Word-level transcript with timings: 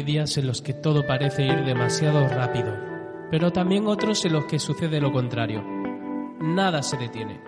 hay 0.00 0.06
días 0.06 0.38
en 0.38 0.46
los 0.46 0.62
que 0.62 0.72
todo 0.72 1.06
parece 1.06 1.44
ir 1.44 1.62
demasiado 1.62 2.26
rápido, 2.26 2.74
pero 3.30 3.52
también 3.52 3.86
otros 3.86 4.24
en 4.24 4.32
los 4.32 4.46
que 4.46 4.58
sucede 4.58 4.98
lo 4.98 5.12
contrario. 5.12 5.62
Nada 6.40 6.82
se 6.82 6.96
detiene, 6.96 7.38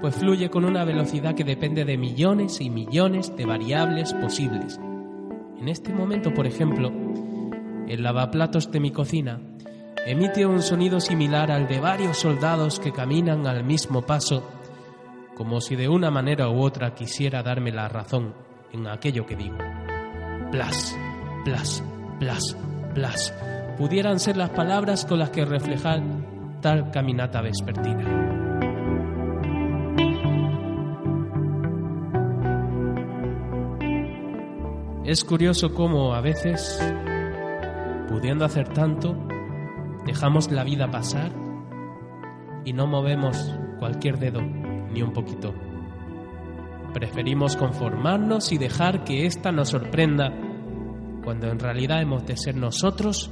pues 0.00 0.14
fluye 0.14 0.48
con 0.48 0.64
una 0.64 0.86
velocidad 0.86 1.34
que 1.34 1.44
depende 1.44 1.84
de 1.84 1.98
millones 1.98 2.62
y 2.62 2.70
millones 2.70 3.36
de 3.36 3.44
variables 3.44 4.14
posibles. 4.14 4.80
En 5.58 5.68
este 5.68 5.92
momento, 5.92 6.32
por 6.32 6.46
ejemplo, 6.46 6.90
el 7.86 8.02
lavaplatos 8.02 8.70
de 8.70 8.80
mi 8.80 8.90
cocina 8.90 9.38
emite 10.06 10.46
un 10.46 10.62
sonido 10.62 10.98
similar 10.98 11.50
al 11.50 11.68
de 11.68 11.78
varios 11.78 12.16
soldados 12.16 12.80
que 12.80 12.90
caminan 12.90 13.46
al 13.46 13.64
mismo 13.64 14.00
paso, 14.00 14.48
como 15.36 15.60
si 15.60 15.76
de 15.76 15.90
una 15.90 16.10
manera 16.10 16.48
u 16.48 16.62
otra 16.62 16.94
quisiera 16.94 17.42
darme 17.42 17.70
la 17.70 17.86
razón 17.88 18.32
en 18.72 18.86
aquello 18.86 19.26
que 19.26 19.36
digo. 19.36 19.58
Plas, 20.50 20.96
plas, 21.44 21.82
plas, 22.18 22.56
plas, 22.94 23.34
pudieran 23.78 24.20
ser 24.20 24.36
las 24.36 24.50
palabras 24.50 25.04
con 25.04 25.18
las 25.18 25.30
que 25.30 25.44
reflejar 25.44 26.02
tal 26.60 26.90
caminata 26.90 27.40
vespertina. 27.40 28.30
Es 35.04 35.24
curioso 35.24 35.74
cómo 35.74 36.14
a 36.14 36.20
veces, 36.20 36.78
pudiendo 38.08 38.44
hacer 38.44 38.68
tanto, 38.68 39.16
dejamos 40.06 40.52
la 40.52 40.62
vida 40.62 40.90
pasar 40.90 41.32
y 42.64 42.72
no 42.72 42.86
movemos 42.86 43.52
cualquier 43.80 44.18
dedo 44.18 44.40
ni 44.40 45.02
un 45.02 45.12
poquito. 45.12 45.52
Preferimos 46.92 47.56
conformarnos 47.56 48.52
y 48.52 48.58
dejar 48.58 49.04
que 49.04 49.26
ésta 49.26 49.52
nos 49.52 49.70
sorprenda, 49.70 50.32
cuando 51.22 51.48
en 51.48 51.58
realidad 51.58 52.00
hemos 52.00 52.26
de 52.26 52.36
ser 52.36 52.56
nosotros 52.56 53.30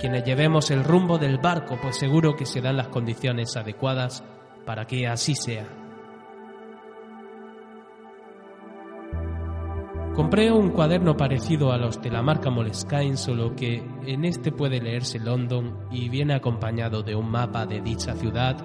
quienes 0.00 0.24
llevemos 0.24 0.70
el 0.70 0.82
rumbo 0.82 1.18
del 1.18 1.38
barco, 1.38 1.78
pues 1.80 1.96
seguro 1.96 2.34
que 2.34 2.46
se 2.46 2.60
dan 2.60 2.76
las 2.76 2.88
condiciones 2.88 3.56
adecuadas 3.56 4.24
para 4.64 4.86
que 4.86 5.06
así 5.06 5.34
sea. 5.34 5.66
Compré 10.14 10.50
un 10.50 10.70
cuaderno 10.70 11.16
parecido 11.16 11.72
a 11.72 11.78
los 11.78 12.02
de 12.02 12.10
la 12.10 12.20
marca 12.20 12.50
Moleskine, 12.50 13.16
solo 13.16 13.54
que 13.54 13.82
en 14.06 14.24
este 14.24 14.52
puede 14.52 14.80
leerse 14.80 15.18
London 15.18 15.86
y 15.90 16.08
viene 16.08 16.34
acompañado 16.34 17.02
de 17.02 17.14
un 17.14 17.30
mapa 17.30 17.64
de 17.64 17.80
dicha 17.80 18.14
ciudad 18.14 18.56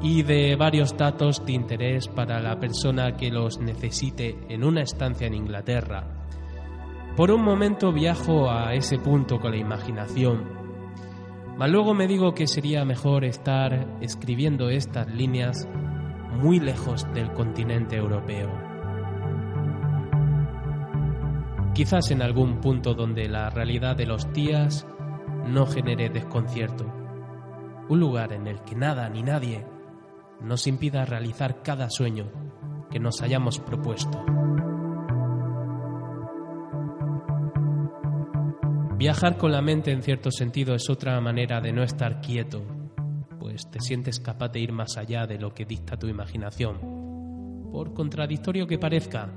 y 0.00 0.22
de 0.22 0.56
varios 0.56 0.96
datos 0.96 1.44
de 1.44 1.52
interés 1.52 2.08
para 2.08 2.40
la 2.40 2.58
persona 2.58 3.16
que 3.16 3.30
los 3.30 3.58
necesite 3.58 4.38
en 4.48 4.64
una 4.64 4.82
estancia 4.82 5.26
en 5.26 5.34
Inglaterra. 5.34 6.21
Por 7.16 7.30
un 7.30 7.42
momento 7.42 7.92
viajo 7.92 8.50
a 8.50 8.74
ese 8.74 8.98
punto 8.98 9.38
con 9.38 9.50
la 9.50 9.58
imaginación, 9.58 10.44
mas 11.58 11.70
luego 11.70 11.92
me 11.92 12.06
digo 12.06 12.32
que 12.32 12.46
sería 12.46 12.86
mejor 12.86 13.24
estar 13.24 13.86
escribiendo 14.00 14.70
estas 14.70 15.08
líneas 15.08 15.68
muy 16.40 16.58
lejos 16.58 17.06
del 17.12 17.30
continente 17.32 17.96
europeo. 17.96 18.50
Quizás 21.74 22.10
en 22.10 22.22
algún 22.22 22.60
punto 22.60 22.94
donde 22.94 23.28
la 23.28 23.50
realidad 23.50 23.94
de 23.94 24.06
los 24.06 24.32
días 24.32 24.86
no 25.46 25.66
genere 25.66 26.08
desconcierto. 26.08 26.86
Un 27.90 28.00
lugar 28.00 28.32
en 28.32 28.46
el 28.46 28.62
que 28.62 28.74
nada 28.74 29.10
ni 29.10 29.22
nadie 29.22 29.66
nos 30.40 30.66
impida 30.66 31.04
realizar 31.04 31.62
cada 31.62 31.90
sueño 31.90 32.30
que 32.90 33.00
nos 33.00 33.20
hayamos 33.20 33.58
propuesto. 33.58 34.24
Viajar 39.02 39.36
con 39.36 39.50
la 39.50 39.60
mente 39.60 39.90
en 39.90 40.00
cierto 40.00 40.30
sentido 40.30 40.76
es 40.76 40.88
otra 40.88 41.20
manera 41.20 41.60
de 41.60 41.72
no 41.72 41.82
estar 41.82 42.20
quieto, 42.20 42.64
pues 43.40 43.68
te 43.68 43.80
sientes 43.80 44.20
capaz 44.20 44.50
de 44.50 44.60
ir 44.60 44.70
más 44.70 44.96
allá 44.96 45.26
de 45.26 45.40
lo 45.40 45.52
que 45.52 45.64
dicta 45.64 45.96
tu 45.96 46.06
imaginación. 46.06 46.78
Por 47.72 47.94
contradictorio 47.94 48.64
que 48.68 48.78
parezca, 48.78 49.28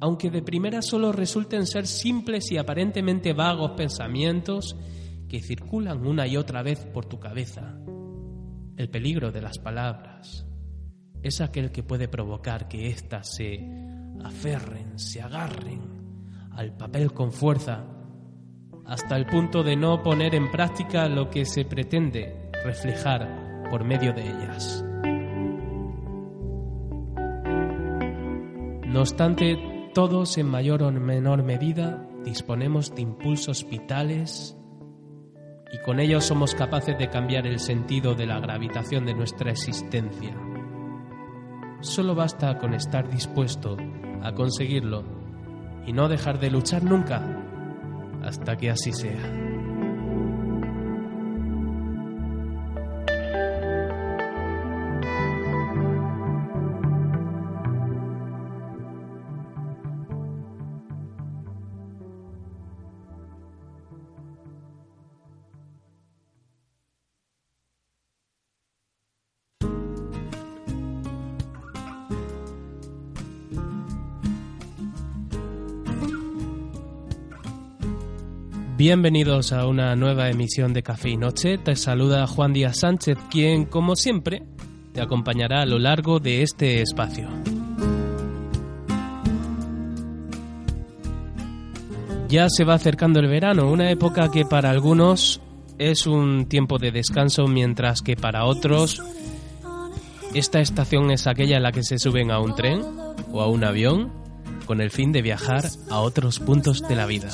aunque 0.00 0.32
de 0.32 0.42
primera 0.42 0.82
solo 0.82 1.12
resulten 1.12 1.64
ser 1.64 1.86
simples 1.86 2.50
y 2.50 2.58
aparentemente 2.58 3.34
vagos 3.34 3.70
pensamientos 3.76 4.76
que 5.28 5.40
circulan 5.40 6.04
una 6.04 6.26
y 6.26 6.36
otra 6.36 6.64
vez 6.64 6.86
por 6.86 7.06
tu 7.06 7.20
cabeza, 7.20 7.78
el 8.76 8.90
peligro 8.90 9.30
de 9.30 9.42
las 9.42 9.58
palabras 9.58 10.44
es 11.22 11.40
aquel 11.40 11.70
que 11.70 11.84
puede 11.84 12.08
provocar 12.08 12.66
que 12.66 12.88
éstas 12.88 13.32
se 13.36 13.60
aferren, 14.24 14.98
se 14.98 15.22
agarren 15.22 16.48
al 16.50 16.76
papel 16.76 17.12
con 17.12 17.30
fuerza, 17.30 17.93
hasta 18.86 19.16
el 19.16 19.26
punto 19.26 19.62
de 19.62 19.76
no 19.76 20.02
poner 20.02 20.34
en 20.34 20.50
práctica 20.50 21.08
lo 21.08 21.30
que 21.30 21.44
se 21.44 21.64
pretende 21.64 22.50
reflejar 22.64 23.64
por 23.70 23.84
medio 23.84 24.12
de 24.12 24.22
ellas. 24.22 24.84
No 28.86 29.00
obstante, 29.00 29.58
todos 29.94 30.38
en 30.38 30.46
mayor 30.46 30.82
o 30.82 30.92
menor 30.92 31.42
medida 31.42 32.06
disponemos 32.24 32.94
de 32.94 33.02
impulsos 33.02 33.68
vitales 33.68 34.56
y 35.72 35.78
con 35.84 35.98
ellos 35.98 36.24
somos 36.24 36.54
capaces 36.54 36.96
de 36.98 37.10
cambiar 37.10 37.46
el 37.46 37.58
sentido 37.58 38.14
de 38.14 38.26
la 38.26 38.38
gravitación 38.38 39.04
de 39.06 39.14
nuestra 39.14 39.50
existencia. 39.50 40.36
Solo 41.80 42.14
basta 42.14 42.58
con 42.58 42.74
estar 42.74 43.10
dispuesto 43.10 43.76
a 44.22 44.32
conseguirlo 44.32 45.02
y 45.86 45.92
no 45.92 46.08
dejar 46.08 46.38
de 46.38 46.50
luchar 46.50 46.82
nunca 46.82 47.43
hasta 48.24 48.56
que 48.56 48.70
así 48.70 48.92
sea. 48.92 49.53
Bienvenidos 78.86 79.52
a 79.52 79.66
una 79.66 79.96
nueva 79.96 80.28
emisión 80.28 80.74
de 80.74 80.82
Café 80.82 81.08
y 81.08 81.16
Noche. 81.16 81.56
Te 81.56 81.74
saluda 81.74 82.26
Juan 82.26 82.52
Díaz 82.52 82.80
Sánchez, 82.80 83.16
quien, 83.30 83.64
como 83.64 83.96
siempre, 83.96 84.42
te 84.92 85.00
acompañará 85.00 85.62
a 85.62 85.64
lo 85.64 85.78
largo 85.78 86.20
de 86.20 86.42
este 86.42 86.82
espacio. 86.82 87.26
Ya 92.28 92.50
se 92.50 92.64
va 92.64 92.74
acercando 92.74 93.20
el 93.20 93.28
verano, 93.28 93.70
una 93.70 93.90
época 93.90 94.30
que 94.30 94.44
para 94.44 94.68
algunos 94.68 95.40
es 95.78 96.06
un 96.06 96.44
tiempo 96.44 96.76
de 96.76 96.90
descanso, 96.90 97.46
mientras 97.46 98.02
que 98.02 98.16
para 98.16 98.44
otros 98.44 99.02
esta 100.34 100.60
estación 100.60 101.10
es 101.10 101.26
aquella 101.26 101.56
en 101.56 101.62
la 101.62 101.72
que 101.72 101.84
se 101.84 101.98
suben 101.98 102.30
a 102.30 102.38
un 102.38 102.54
tren 102.54 102.82
o 103.32 103.40
a 103.40 103.48
un 103.48 103.64
avión 103.64 104.12
con 104.66 104.82
el 104.82 104.90
fin 104.90 105.10
de 105.10 105.22
viajar 105.22 105.70
a 105.88 106.00
otros 106.00 106.38
puntos 106.38 106.82
de 106.86 106.96
la 106.96 107.06
vida. 107.06 107.30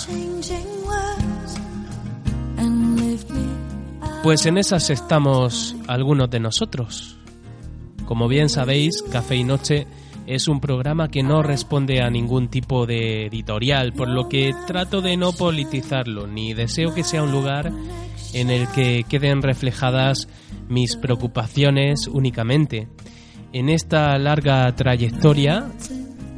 Pues 4.23 4.45
en 4.45 4.59
esas 4.59 4.91
estamos 4.91 5.75
algunos 5.89 6.29
de 6.29 6.41
nosotros. 6.41 7.17
Como 8.05 8.29
bien 8.29 8.51
sabéis, 8.51 9.03
Café 9.11 9.37
y 9.37 9.45
Noche 9.45 9.87
es 10.27 10.47
un 10.47 10.61
programa 10.61 11.09
que 11.09 11.23
no 11.23 11.43
responde 11.43 12.03
a 12.03 12.11
ningún 12.11 12.49
tipo 12.49 12.85
de 12.85 13.27
editorial, 13.27 13.95
por 13.95 14.09
lo 14.09 14.29
que 14.29 14.55
trato 14.67 15.01
de 15.01 15.17
no 15.17 15.33
politizarlo, 15.33 16.27
ni 16.27 16.53
deseo 16.53 16.93
que 16.93 17.03
sea 17.03 17.23
un 17.23 17.33
lugar 17.33 17.73
en 18.35 18.51
el 18.51 18.69
que 18.69 19.07
queden 19.09 19.41
reflejadas 19.41 20.29
mis 20.69 20.97
preocupaciones 20.97 22.07
únicamente. 22.07 22.89
En 23.55 23.71
esta 23.71 24.19
larga 24.19 24.71
trayectoria 24.77 25.73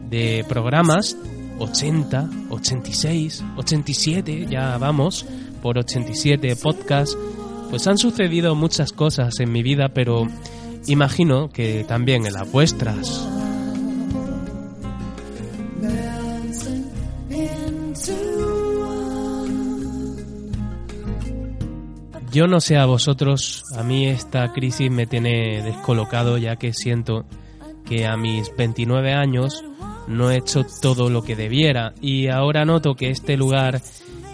de 0.08 0.44
programas, 0.48 1.16
80, 1.58 2.30
86, 2.48 3.44
87, 3.56 4.46
ya 4.48 4.78
vamos 4.78 5.26
por 5.60 5.78
87 5.78 6.56
podcasts, 6.56 7.18
pues 7.72 7.86
han 7.86 7.96
sucedido 7.96 8.54
muchas 8.54 8.92
cosas 8.92 9.40
en 9.40 9.50
mi 9.50 9.62
vida, 9.62 9.88
pero 9.94 10.28
imagino 10.88 11.48
que 11.48 11.84
también 11.88 12.26
en 12.26 12.34
las 12.34 12.52
vuestras. 12.52 13.26
Yo 22.30 22.46
no 22.46 22.60
sé 22.60 22.76
a 22.76 22.84
vosotros, 22.84 23.64
a 23.74 23.82
mí 23.82 24.06
esta 24.06 24.52
crisis 24.52 24.90
me 24.90 25.06
tiene 25.06 25.62
descolocado 25.62 26.36
ya 26.36 26.56
que 26.56 26.74
siento 26.74 27.24
que 27.86 28.04
a 28.04 28.18
mis 28.18 28.54
29 28.54 29.14
años 29.14 29.64
no 30.08 30.30
he 30.30 30.36
hecho 30.36 30.66
todo 30.82 31.08
lo 31.08 31.22
que 31.22 31.36
debiera 31.36 31.94
y 32.02 32.28
ahora 32.28 32.66
noto 32.66 32.96
que 32.96 33.08
este 33.08 33.38
lugar, 33.38 33.80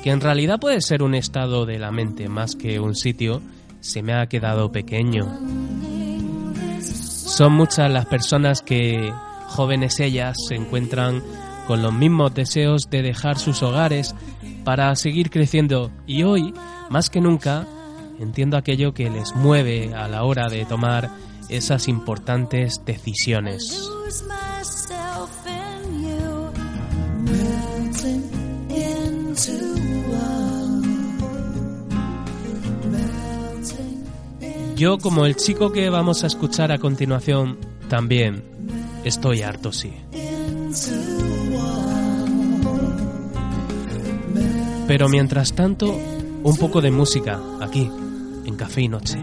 que 0.02 0.10
en 0.10 0.20
realidad 0.20 0.60
puede 0.60 0.80
ser 0.80 1.02
un 1.02 1.14
estado 1.14 1.66
de 1.66 1.78
la 1.78 1.90
mente 1.90 2.28
más 2.28 2.54
que 2.54 2.80
un 2.80 2.94
sitio, 2.94 3.42
se 3.80 4.02
me 4.02 4.14
ha 4.14 4.26
quedado 4.26 4.70
pequeño. 4.72 5.26
Son 6.80 7.52
muchas 7.52 7.90
las 7.90 8.06
personas 8.06 8.62
que, 8.62 9.12
jóvenes 9.46 10.00
ellas, 10.00 10.36
se 10.48 10.54
encuentran 10.54 11.22
con 11.66 11.82
los 11.82 11.92
mismos 11.92 12.34
deseos 12.34 12.88
de 12.90 13.02
dejar 13.02 13.38
sus 13.38 13.62
hogares 13.62 14.14
para 14.64 14.94
seguir 14.96 15.30
creciendo 15.30 15.90
y 16.06 16.22
hoy, 16.22 16.54
más 16.90 17.10
que 17.10 17.20
nunca, 17.20 17.66
entiendo 18.18 18.56
aquello 18.56 18.94
que 18.94 19.10
les 19.10 19.34
mueve 19.34 19.94
a 19.94 20.08
la 20.08 20.24
hora 20.24 20.48
de 20.48 20.64
tomar 20.64 21.10
esas 21.48 21.88
importantes 21.88 22.82
decisiones. 22.84 23.88
Yo, 34.78 34.96
como 34.98 35.26
el 35.26 35.34
chico 35.34 35.72
que 35.72 35.90
vamos 35.90 36.22
a 36.22 36.28
escuchar 36.28 36.70
a 36.70 36.78
continuación, 36.78 37.58
también 37.88 38.44
estoy 39.02 39.42
harto, 39.42 39.72
sí. 39.72 39.92
Pero 44.86 45.08
mientras 45.08 45.52
tanto, 45.52 45.92
un 46.44 46.56
poco 46.56 46.80
de 46.80 46.92
música 46.92 47.40
aquí, 47.60 47.90
en 48.44 48.54
Café 48.54 48.82
y 48.82 48.88
Noche. 48.88 49.18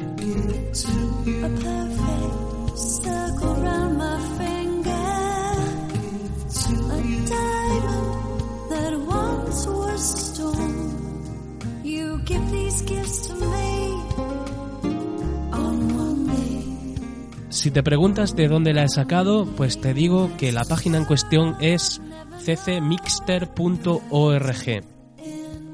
Si 17.66 17.72
te 17.72 17.82
preguntas 17.82 18.36
de 18.36 18.48
dónde 18.48 18.76
la 18.76 18.84
he 18.84 18.90
sacado, 18.90 19.48
pues 19.58 19.82
te 19.82 19.96
digo 19.96 20.30
que 20.38 20.52
la 20.52 20.66
página 20.66 21.00
en 21.00 21.06
cuestión 21.06 21.56
es 21.60 22.00
ccmixter.org. 22.46 23.50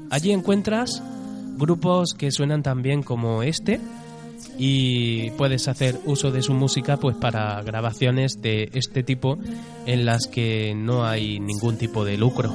Allí 0.08 0.32
encuentras 0.32 1.02
grupos 1.58 2.14
que 2.14 2.30
suenan 2.30 2.62
tan 2.62 2.80
bien 2.80 3.02
como 3.02 3.42
este 3.42 3.78
y 4.56 5.32
puedes 5.32 5.68
hacer 5.68 6.00
uso 6.06 6.30
de 6.30 6.40
su 6.40 6.54
música 6.54 6.96
pues 6.96 7.14
para 7.14 7.60
grabaciones 7.60 8.40
de 8.40 8.70
este 8.72 9.02
tipo 9.02 9.36
en 9.84 10.06
las 10.06 10.28
que 10.28 10.74
no 10.74 11.04
hay 11.04 11.40
ningún 11.40 11.76
tipo 11.76 12.06
de 12.06 12.16
lucro. 12.16 12.50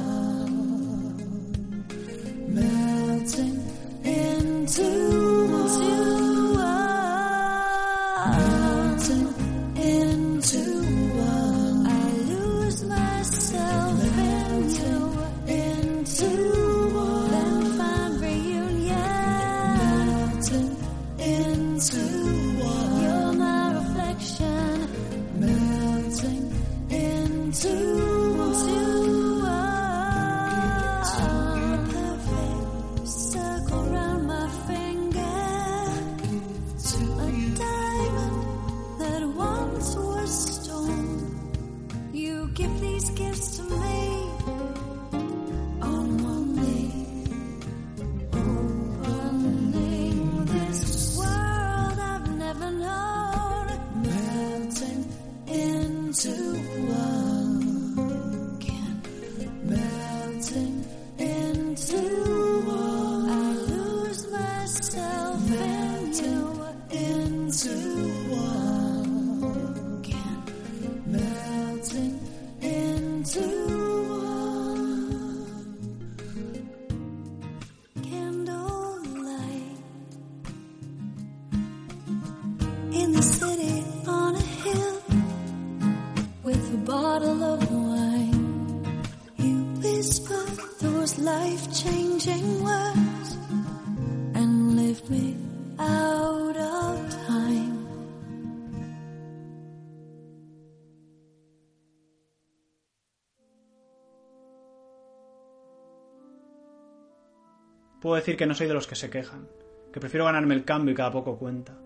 Decir 108.18 108.38
que 108.38 108.46
no 108.46 108.54
soy 108.54 108.68
de 108.68 108.74
los 108.74 108.88
que 108.88 108.96
se 108.96 109.10
quejan, 109.10 109.48
que 109.92 110.00
prefiero 110.00 110.26
ganarme 110.26 110.56
el 110.56 110.66
cambio 110.66 110.94
y 110.94 110.96
cada 110.96 111.12
poco 111.12 111.38
cuenta. 111.38 111.78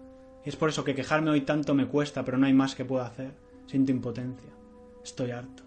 Y 0.43 0.49
es 0.49 0.55
por 0.55 0.69
eso 0.69 0.83
que 0.83 0.95
quejarme 0.95 1.31
hoy 1.31 1.41
tanto 1.41 1.73
me 1.73 1.87
cuesta, 1.87 2.25
pero 2.25 2.37
no 2.37 2.47
hay 2.47 2.53
más 2.53 2.75
que 2.75 2.85
pueda 2.85 3.05
hacer. 3.05 3.33
Siento 3.67 3.91
impotencia. 3.91 4.49
Estoy 5.03 5.31
harto. 5.31 5.63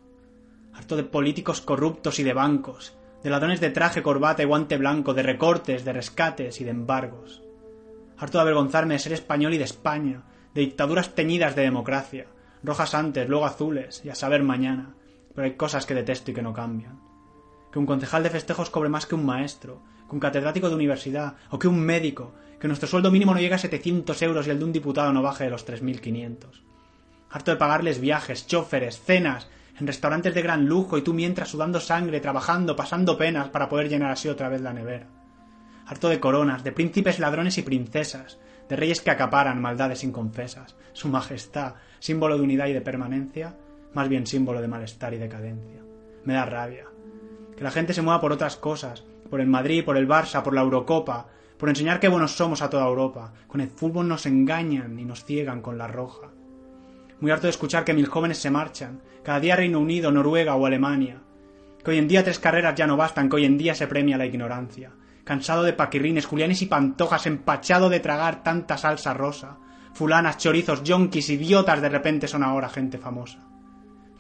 Harto 0.73 0.97
de 0.97 1.05
políticos 1.05 1.61
corruptos 1.61 2.19
y 2.19 2.25
de 2.25 2.33
bancos, 2.33 2.97
de 3.23 3.31
ladrones 3.31 3.61
de 3.61 3.71
traje, 3.71 4.03
corbata 4.03 4.43
y 4.43 4.47
guante 4.47 4.77
blanco, 4.77 5.15
de 5.15 5.23
recortes, 5.23 5.85
de 5.85 5.93
rescates 5.93 6.61
y 6.61 6.65
de 6.65 6.71
embargos. 6.71 7.43
Harto 8.19 8.39
de 8.39 8.43
avergonzarme 8.43 8.95
de 8.95 9.01
ser 9.01 9.13
español 9.13 9.55
y 9.55 9.59
de 9.59 9.65
España, 9.65 10.25
de 10.53 10.61
dictaduras 10.61 11.15
teñidas 11.15 11.57
de 11.57 11.63
democracia, 11.63 12.27
rojas 12.63 12.95
antes, 12.95 13.29
luego 13.29 13.47
azules, 13.47 14.03
y 14.05 14.11
a 14.11 14.15
saber 14.15 14.43
mañana. 14.43 14.95
Pero 15.35 15.47
hay 15.47 15.55
cosas 15.55 15.87
que 15.87 15.95
detesto 15.95 16.31
y 16.31 16.35
que 16.35 16.43
no 16.43 16.53
cambian. 16.53 17.01
Que 17.75 17.81
un 17.81 17.87
concejal 17.87 18.23
de 18.23 18.31
festejos 18.31 18.71
cobre 18.71 18.89
más 18.89 19.05
que 19.05 19.17
un 19.17 19.27
maestro, 19.27 19.83
que 20.09 20.15
un 20.15 20.21
catedrático 20.21 20.69
de 20.69 20.77
universidad 20.77 21.35
o 21.51 21.59
que 21.59 21.67
un 21.67 21.81
médico, 21.81 22.33
que 22.61 22.69
nuestro 22.69 22.87
sueldo 22.87 23.11
mínimo 23.11 23.35
no 23.35 23.41
llegue 23.41 23.57
a 23.57 23.59
700 23.59 24.23
euros 24.23 24.47
y 24.47 24.51
el 24.51 24.61
de 24.61 24.65
un 24.65 24.73
diputado 24.73 25.13
no 25.13 25.23
baje 25.23 25.43
de 25.43 25.51
los 25.51 25.67
3.500. 25.67 26.63
Harto 27.31 27.51
de 27.51 27.57
pagarles 27.57 28.01
viajes, 28.01 28.47
choferes, 28.47 29.01
cenas, 29.01 29.49
en 29.77 29.89
restaurantes 29.89 30.37
de 30.37 30.43
gran 30.43 30.67
lujo 30.67 30.97
y 30.99 31.03
tú 31.03 31.15
mientras 31.15 31.49
sudando 31.49 31.81
sangre, 31.81 32.21
trabajando, 32.21 32.77
pasando 32.77 33.19
penas 33.19 33.49
para 33.49 33.69
poder 33.69 33.89
llenar 33.89 34.13
así 34.13 34.29
otra 34.29 34.49
vez 34.49 34.61
la 34.61 34.73
nevera. 34.73 35.09
Harto 35.85 36.09
de 36.09 36.21
coronas, 36.21 36.63
de 36.63 36.71
príncipes 36.71 37.19
ladrones 37.19 37.59
y 37.59 37.63
princesas, 37.63 38.39
de 38.69 38.77
reyes 38.77 39.01
que 39.01 39.11
acaparan 39.11 39.61
maldades 39.61 40.05
inconfesas, 40.05 40.77
su 40.93 41.09
majestad, 41.09 41.75
símbolo 41.99 42.37
de 42.37 42.45
unidad 42.45 42.69
y 42.69 42.73
de 42.73 42.83
permanencia, 42.83 43.57
más 43.95 44.09
bien 44.09 44.29
símbolo 44.29 44.61
de 44.61 44.69
malestar 44.69 45.13
y 45.13 45.19
decadencia. 45.19 45.83
Me 46.23 46.35
da 46.35 46.45
rabia. 46.45 46.94
Que 47.57 47.65
la 47.65 47.71
gente 47.71 47.95
se 47.95 48.03
mueva 48.03 48.21
por 48.21 48.33
otras 48.33 48.57
cosas, 48.57 49.05
por 49.31 49.41
el 49.41 49.47
Madrid, 49.47 49.85
por 49.85 49.97
el 49.97 50.09
Barça, 50.09 50.43
por 50.43 50.55
la 50.55 50.63
Eurocopa, 50.63 51.27
por 51.59 51.69
enseñar 51.69 52.01
qué 52.01 52.09
buenos 52.09 52.37
somos 52.37 52.63
a 52.63 52.71
toda 52.71 52.87
Europa. 52.87 53.33
Con 53.47 53.61
el 53.61 53.69
fútbol 53.69 54.09
nos 54.09 54.27
engañan 54.27 54.99
y 54.99 55.05
nos 55.05 55.25
ciegan 55.25 55.63
con 55.63 55.79
la 55.79 55.87
roja. 55.87 56.29
Muy 57.21 57.31
harto 57.31 57.47
de 57.47 57.53
escuchar 57.53 57.85
que 57.85 57.95
mil 57.95 58.07
jóvenes 58.07 58.39
se 58.39 58.51
marchan, 58.51 59.01
cada 59.23 59.41
día 59.41 59.57
Reino 59.57 59.81
Unido, 59.81 60.11
Noruega 60.11 60.57
o 60.57 60.67
Alemania. 60.67 61.23
Que 61.83 61.93
hoy 61.93 61.99
en 61.99 62.09
día 62.09 62.25
tres 62.25 62.39
carreras 62.39 62.75
ya 62.75 62.87
no 62.87 62.97
bastan, 62.97 63.29
que 63.29 63.37
hoy 63.37 63.45
en 63.45 63.57
día 63.57 63.75
se 63.75 63.87
premia 63.87 64.19
la 64.19 64.27
ignorancia. 64.27 64.93
Cansado 65.25 65.63
de 65.63 65.73
paquirrines, 65.73 66.27
julianes 66.27 66.61
y 66.61 66.67
pantojas, 66.67 67.27
empachado 67.27 67.89
de 67.89 68.01
tragar 68.01 68.43
tanta 68.43 68.77
salsa 68.77 69.15
rosa. 69.15 69.59
Fulanas, 69.95 70.39
chorizos, 70.39 70.83
yonkis, 70.83 71.31
idiotas 71.31 71.81
de 71.81 71.89
repente 71.89 72.29
son 72.29 72.43
ahora 72.43 72.69
gente 72.69 72.99
famosa. 72.99 73.39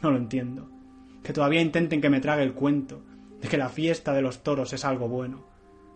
No 0.02 0.10
lo 0.10 0.16
entiendo. 0.16 0.70
Que 1.22 1.32
todavía 1.32 1.60
intenten 1.60 2.00
que 2.00 2.10
me 2.10 2.20
trague 2.20 2.42
el 2.42 2.54
cuento, 2.54 3.02
de 3.44 3.50
que 3.50 3.58
la 3.58 3.68
fiesta 3.68 4.14
de 4.14 4.22
los 4.22 4.42
toros 4.42 4.72
es 4.72 4.86
algo 4.86 5.06
bueno, 5.06 5.44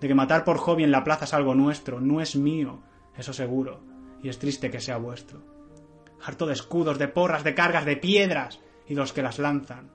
de 0.02 0.06
que 0.06 0.14
matar 0.14 0.44
por 0.44 0.58
hobby 0.58 0.84
en 0.84 0.90
la 0.90 1.02
plaza 1.02 1.24
es 1.24 1.32
algo 1.32 1.54
nuestro, 1.54 1.98
no 1.98 2.20
es 2.20 2.36
mío, 2.36 2.80
eso 3.16 3.32
seguro, 3.32 3.80
y 4.22 4.28
es 4.28 4.38
triste 4.38 4.70
que 4.70 4.82
sea 4.82 4.98
vuestro. 4.98 5.40
Harto 6.22 6.44
de 6.44 6.52
escudos, 6.52 6.98
de 6.98 7.08
porras, 7.08 7.44
de 7.44 7.54
cargas, 7.54 7.86
de 7.86 7.96
piedras, 7.96 8.60
y 8.86 8.94
los 8.94 9.14
que 9.14 9.22
las 9.22 9.38
lanzan. 9.38 9.90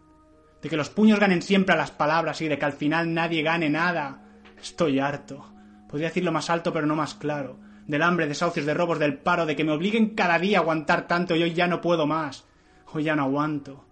de 0.63 0.69
que 0.69 0.77
los 0.77 0.89
puños 0.89 1.19
ganen 1.19 1.43
siempre 1.43 1.75
a 1.75 1.77
las 1.77 1.91
palabras 1.91 2.41
y 2.41 2.47
de 2.47 2.57
que 2.57 2.65
al 2.65 2.73
final 2.73 3.13
nadie 3.13 3.43
gane 3.43 3.69
nada. 3.69 4.23
Estoy 4.59 4.97
harto. 4.97 5.45
Podría 5.87 6.07
decirlo 6.07 6.31
más 6.31 6.49
alto 6.49 6.73
pero 6.73 6.87
no 6.87 6.95
más 6.95 7.13
claro. 7.13 7.59
Del 7.85 8.01
hambre, 8.01 8.27
desahucios, 8.27 8.65
de 8.65 8.73
robos, 8.73 8.97
del 8.97 9.19
paro, 9.19 9.45
de 9.45 9.55
que 9.55 9.63
me 9.63 9.73
obliguen 9.73 10.15
cada 10.15 10.39
día 10.39 10.57
a 10.57 10.61
aguantar 10.61 11.05
tanto 11.05 11.35
y 11.35 11.43
hoy 11.43 11.53
ya 11.53 11.67
no 11.67 11.81
puedo 11.81 12.07
más. 12.07 12.45
Hoy 12.93 13.03
ya 13.03 13.15
no 13.15 13.23
aguanto. 13.23 13.85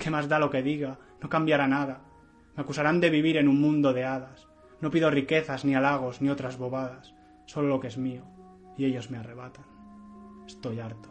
¿Qué 0.00 0.10
más 0.10 0.28
da 0.28 0.40
lo 0.40 0.50
que 0.50 0.62
diga? 0.62 0.98
No 1.20 1.28
cambiará 1.28 1.68
nada. 1.68 2.00
Me 2.56 2.62
acusarán 2.62 3.00
de 3.00 3.10
vivir 3.10 3.36
en 3.36 3.48
un 3.48 3.60
mundo 3.60 3.92
de 3.92 4.04
hadas. 4.04 4.48
No 4.80 4.90
pido 4.90 5.10
riquezas, 5.10 5.64
ni 5.64 5.74
halagos, 5.74 6.20
ni 6.22 6.28
otras 6.28 6.56
bobadas. 6.56 7.14
Solo 7.46 7.68
lo 7.68 7.80
que 7.80 7.88
es 7.88 7.98
mío. 7.98 8.24
Y 8.76 8.84
ellos 8.84 9.10
me 9.10 9.18
arrebatan. 9.18 9.64
Estoy 10.46 10.80
harto. 10.80 11.10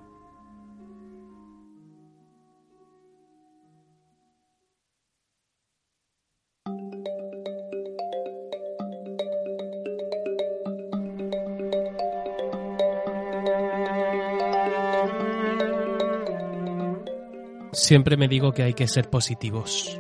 Siempre 17.74 18.18
me 18.18 18.28
digo 18.28 18.54
que 18.54 18.64
hay 18.64 18.74
que 18.74 18.88
ser 18.88 19.10
positivos. 19.10 20.00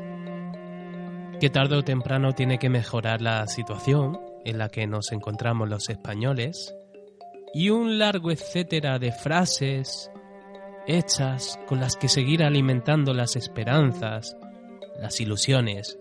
Que 1.44 1.50
tarde 1.50 1.76
o 1.76 1.84
temprano 1.84 2.32
tiene 2.32 2.58
que 2.58 2.70
mejorar 2.70 3.22
la 3.22 3.46
situación 3.48 4.18
en 4.46 4.58
la 4.58 4.70
que 4.70 4.88
nos 4.88 5.12
encontramos 5.12 5.68
los 5.68 5.90
españoles 5.90 6.74
y 7.54 7.70
un 7.70 8.00
largo 8.00 8.32
etcétera 8.32 8.98
de 8.98 9.12
frases 9.12 10.10
hechas 10.88 11.60
con 11.68 11.82
las 11.82 11.98
que 11.98 12.08
seguir 12.08 12.46
alimentando 12.46 13.14
las 13.14 13.36
esperanzas, 13.36 14.38
las 14.98 15.20
ilusiones. 15.20 16.00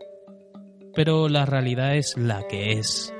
Pero 0.94 1.28
la 1.28 1.44
realidad 1.44 1.96
es 1.96 2.16
la 2.16 2.46
que 2.46 2.78
es 2.78 3.12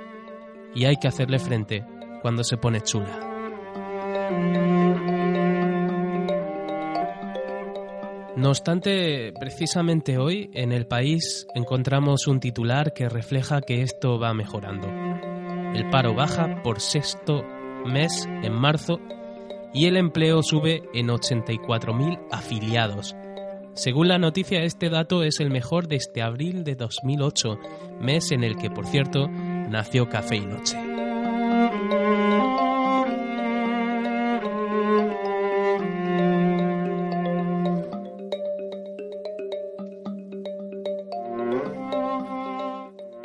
y 0.77 0.85
hay 0.85 0.99
que 0.99 1.09
hacerle 1.09 1.41
frente 1.41 1.85
cuando 2.23 2.45
se 2.45 2.57
pone 2.57 2.83
chula. 2.83 3.32
No 8.43 8.49
obstante, 8.49 9.33
precisamente 9.39 10.19
hoy 10.19 10.51
en 10.53 10.73
el 10.73 10.85
país 10.85 11.47
encontramos 11.55 12.27
un 12.27 12.41
titular 12.41 12.93
que 12.93 13.09
refleja 13.09 13.61
que 13.61 13.83
esto 13.83 14.19
va 14.19 14.35
mejorando. 14.35 14.89
El 15.73 15.89
paro 15.91 16.13
baja 16.17 16.61
por 16.65 16.81
sexto 16.81 17.45
mes 17.87 18.27
en 18.43 18.53
marzo 18.53 18.99
y 19.73 19.87
el 19.87 19.97
empleo 19.97 20.43
sube 20.43 20.83
en 20.93 21.07
84.000 21.07 22.19
afiliados. 22.33 23.15
Según 23.75 24.09
la 24.09 24.19
noticia, 24.19 24.65
este 24.65 24.91
dato 24.91 25.23
es 25.23 25.39
el 25.39 25.51
mejor 25.51 25.87
desde 25.87 26.21
abril 26.21 26.65
de 26.65 26.75
2008, 26.75 27.61
mes 28.01 28.33
en 28.33 28.43
el 28.43 28.57
que, 28.57 28.71
por 28.71 28.87
cierto, 28.87 29.29
nació 29.29 30.09
Café 30.09 30.35
y 30.35 30.47
Noche. 30.47 31.02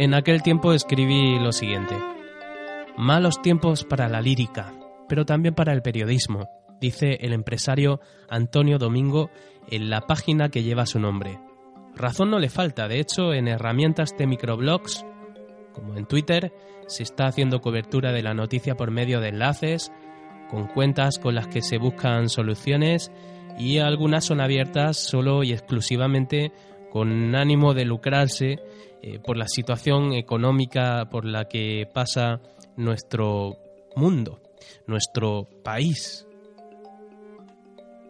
En 0.08 0.14
aquel 0.14 0.42
tiempo 0.42 0.72
escribí 0.72 1.38
lo 1.38 1.52
siguiente. 1.52 1.94
Malos 2.96 3.42
tiempos 3.42 3.84
para 3.84 4.08
la 4.08 4.22
lírica, 4.22 4.74
pero 5.10 5.26
también 5.26 5.54
para 5.54 5.74
el 5.74 5.82
periodismo, 5.82 6.48
dice 6.80 7.18
el 7.20 7.34
empresario 7.34 8.00
Antonio 8.30 8.78
Domingo 8.78 9.30
en 9.70 9.90
la 9.90 10.00
página 10.00 10.48
que 10.48 10.64
lleva 10.64 10.86
su 10.86 10.98
nombre. 10.98 11.42
Razón 11.94 12.32
no 12.32 12.40
le 12.40 12.48
falta, 12.48 12.88
de 12.88 13.02
hecho, 13.02 13.34
en 13.34 13.50
herramientas 13.50 14.16
de 14.18 14.28
microblogs, 14.28 15.06
como 15.74 15.98
en 15.98 16.06
Twitter, 16.06 16.54
se 16.88 17.04
está 17.04 17.28
haciendo 17.28 17.60
cobertura 17.60 18.14
de 18.14 18.24
la 18.24 18.34
noticia 18.34 18.76
por 18.76 18.92
medio 18.92 19.20
de 19.20 19.28
enlaces, 19.28 19.92
con 20.50 20.68
cuentas 20.68 21.20
con 21.20 21.36
las 21.36 21.48
que 21.48 21.62
se 21.62 21.80
buscan 21.80 22.30
soluciones 22.30 23.12
y 23.60 23.80
algunas 23.80 24.24
son 24.24 24.40
abiertas 24.40 24.96
solo 24.96 25.44
y 25.44 25.52
exclusivamente 25.52 26.54
con 26.98 27.36
ánimo 27.36 27.76
de 27.76 27.86
lucrarse 27.86 28.58
eh, 29.04 29.20
por 29.24 29.38
la 29.38 29.48
situación 29.48 30.14
económica 30.14 31.08
por 31.12 31.26
la 31.26 31.48
que 31.48 31.88
pasa 31.94 32.42
nuestro 32.76 33.56
mundo, 33.96 34.42
nuestro 34.88 35.48
país. 35.64 36.26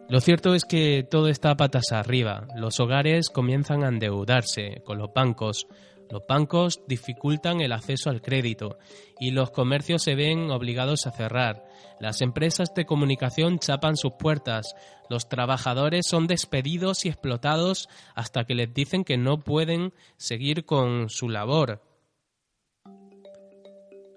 Lo 0.08 0.22
cierto 0.22 0.54
es 0.54 0.64
que 0.64 1.06
todo 1.06 1.28
está 1.28 1.54
patas 1.54 1.92
arriba. 1.92 2.46
Los 2.56 2.80
hogares 2.80 3.28
comienzan 3.28 3.84
a 3.84 3.88
endeudarse 3.88 4.80
con 4.86 4.96
los 4.96 5.12
bancos. 5.12 5.66
Los 6.10 6.26
bancos 6.26 6.80
dificultan 6.86 7.60
el 7.60 7.72
acceso 7.72 8.08
al 8.08 8.22
crédito 8.22 8.78
y 9.20 9.32
los 9.32 9.50
comercios 9.50 10.02
se 10.02 10.14
ven 10.14 10.50
obligados 10.50 11.06
a 11.06 11.10
cerrar. 11.10 11.64
Las 12.00 12.22
empresas 12.22 12.72
de 12.74 12.86
comunicación 12.86 13.58
chapan 13.58 13.96
sus 13.96 14.12
puertas, 14.12 14.74
los 15.10 15.28
trabajadores 15.28 16.06
son 16.08 16.26
despedidos 16.26 17.04
y 17.04 17.08
explotados 17.08 17.88
hasta 18.14 18.44
que 18.44 18.54
les 18.54 18.72
dicen 18.72 19.04
que 19.04 19.18
no 19.18 19.40
pueden 19.40 19.92
seguir 20.16 20.64
con 20.64 21.10
su 21.10 21.28
labor. 21.28 21.82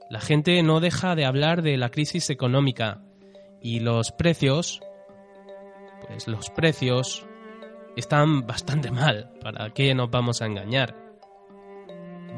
La 0.09 0.19
gente 0.19 0.61
no 0.63 0.79
deja 0.79 1.15
de 1.15 1.25
hablar 1.25 1.61
de 1.61 1.77
la 1.77 1.89
crisis 1.89 2.29
económica 2.29 3.01
y 3.61 3.79
los 3.79 4.11
precios, 4.11 4.81
pues 6.05 6.27
los 6.27 6.49
precios 6.49 7.25
están 7.95 8.45
bastante 8.45 8.91
mal, 8.91 9.31
¿para 9.41 9.69
qué 9.73 9.93
nos 9.93 10.09
vamos 10.09 10.41
a 10.41 10.47
engañar? 10.47 11.00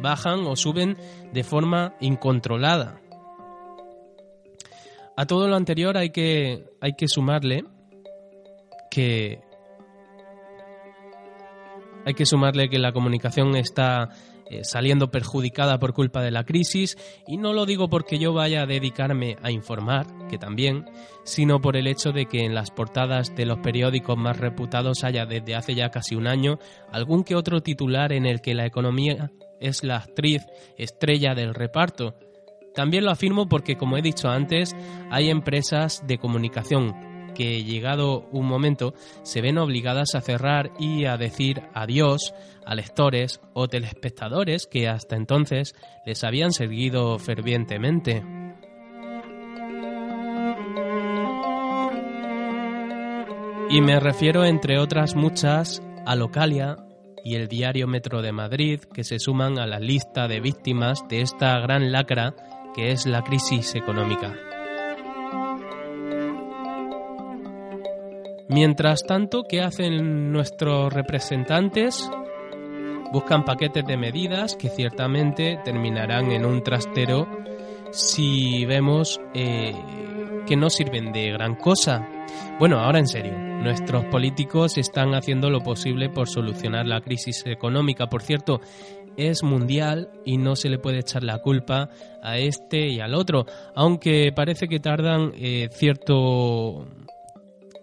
Bajan 0.01 0.45
o 0.45 0.55
suben 0.55 0.97
de 1.31 1.43
forma 1.43 1.95
incontrolada. 1.99 2.99
A 5.15 5.25
todo 5.25 5.47
lo 5.47 5.55
anterior 5.55 5.97
hay 5.97 6.09
que, 6.09 6.65
hay 6.81 6.93
que 6.93 7.07
sumarle 7.07 7.65
que 8.89 9.41
hay 12.05 12.13
que 12.13 12.25
sumarle 12.25 12.69
que 12.69 12.79
la 12.79 12.91
comunicación 12.91 13.55
está 13.55 14.09
eh, 14.49 14.63
saliendo 14.63 15.09
perjudicada 15.09 15.79
por 15.79 15.93
culpa 15.93 16.21
de 16.21 16.31
la 16.31 16.43
crisis 16.43 16.97
y 17.27 17.37
no 17.37 17.53
lo 17.53 17.65
digo 17.65 17.89
porque 17.89 18.19
yo 18.19 18.33
vaya 18.33 18.63
a 18.63 18.65
dedicarme 18.65 19.37
a 19.41 19.51
informar, 19.51 20.05
que 20.29 20.37
también, 20.37 20.85
sino 21.23 21.61
por 21.61 21.77
el 21.77 21.87
hecho 21.87 22.11
de 22.11 22.25
que 22.25 22.45
en 22.45 22.53
las 22.53 22.69
portadas 22.69 23.35
de 23.35 23.45
los 23.45 23.59
periódicos 23.59 24.17
más 24.17 24.37
reputados 24.37 25.03
haya 25.03 25.25
desde 25.25 25.55
hace 25.55 25.75
ya 25.75 25.89
casi 25.89 26.15
un 26.15 26.27
año 26.27 26.59
algún 26.91 27.23
que 27.23 27.35
otro 27.35 27.61
titular 27.61 28.11
en 28.11 28.25
el 28.25 28.41
que 28.41 28.53
la 28.53 28.65
economía 28.65 29.31
es 29.63 29.83
la 29.83 29.97
actriz 29.97 30.43
estrella 30.77 31.33
del 31.33 31.55
reparto 31.55 32.15
también 32.73 33.05
lo 33.05 33.11
afirmo 33.11 33.47
porque, 33.47 33.77
como 33.77 33.97
he 33.97 34.01
dicho 34.01 34.29
antes, 34.29 34.75
hay 35.11 35.29
empresas 35.29 36.03
de 36.07 36.17
comunicación 36.17 37.31
que, 37.35 37.63
llegado 37.63 38.27
un 38.31 38.47
momento, 38.47 38.93
se 39.23 39.41
ven 39.41 39.57
obligadas 39.57 40.15
a 40.15 40.21
cerrar 40.21 40.71
y 40.79 41.05
a 41.05 41.17
decir 41.17 41.63
adiós 41.73 42.33
a 42.65 42.75
lectores 42.75 43.41
o 43.53 43.67
telespectadores 43.67 44.67
que 44.67 44.87
hasta 44.87 45.15
entonces 45.15 45.75
les 46.05 46.23
habían 46.23 46.51
seguido 46.51 47.19
fervientemente. 47.19 48.23
Y 53.69 53.81
me 53.81 53.99
refiero, 53.99 54.45
entre 54.45 54.79
otras 54.79 55.15
muchas, 55.15 55.81
a 56.05 56.15
Localia 56.15 56.77
y 57.23 57.35
el 57.35 57.47
diario 57.47 57.87
Metro 57.87 58.21
de 58.21 58.31
Madrid, 58.31 58.81
que 58.93 59.03
se 59.03 59.19
suman 59.19 59.57
a 59.57 59.65
la 59.65 59.79
lista 59.79 60.27
de 60.27 60.39
víctimas 60.39 61.07
de 61.07 61.21
esta 61.21 61.59
gran 61.59 61.91
lacra 61.91 62.33
que 62.73 62.91
es 62.91 63.05
la 63.05 63.21
crisis 63.23 63.75
económica. 63.75 64.33
Mientras 68.49 69.03
tanto, 69.03 69.43
¿qué 69.47 69.61
hacen 69.61 70.31
nuestros 70.31 70.91
representantes? 70.91 72.09
Buscan 73.11 73.45
paquetes 73.45 73.85
de 73.85 73.97
medidas 73.97 74.55
que 74.55 74.69
ciertamente 74.69 75.59
terminarán 75.63 76.31
en 76.31 76.45
un 76.45 76.61
trastero 76.61 77.27
si 77.91 78.65
vemos 78.65 79.21
eh, 79.33 79.73
que 80.45 80.55
no 80.55 80.69
sirven 80.69 81.11
de 81.11 81.31
gran 81.31 81.55
cosa. 81.55 82.07
Bueno, 82.59 82.79
ahora 82.79 82.99
en 82.99 83.07
serio, 83.07 83.52
nuestros 83.63 84.05
políticos 84.05 84.77
están 84.77 85.15
haciendo 85.15 85.49
lo 85.49 85.61
posible 85.61 86.09
por 86.09 86.27
solucionar 86.27 86.85
la 86.85 87.01
crisis 87.01 87.43
económica. 87.45 88.07
Por 88.07 88.21
cierto, 88.21 88.59
es 89.15 89.41
mundial 89.41 90.09
y 90.25 90.37
no 90.37 90.55
se 90.55 90.69
le 90.69 90.79
puede 90.79 90.99
echar 90.99 91.23
la 91.23 91.39
culpa 91.39 91.89
a 92.21 92.37
este 92.37 92.87
y 92.89 92.99
al 92.99 93.13
otro, 93.13 93.45
aunque 93.73 94.31
parece 94.35 94.67
que 94.67 94.79
tardan 94.79 95.31
eh, 95.37 95.69
cierto 95.71 96.87